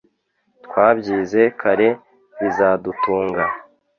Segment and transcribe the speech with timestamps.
[0.65, 1.89] twabyize kare
[2.39, 3.43] bizadutunga!"